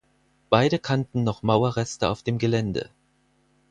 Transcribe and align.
Beide 0.49 0.79
kannten 0.79 1.23
noch 1.23 1.43
Mauerreste 1.43 2.09
auf 2.09 2.23
dem 2.23 2.39
Gelände. 2.39 2.89